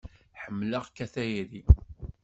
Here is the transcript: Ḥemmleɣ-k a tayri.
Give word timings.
Ḥemmleɣ-k 0.41 0.97
a 1.05 1.07
tayri. 1.13 1.61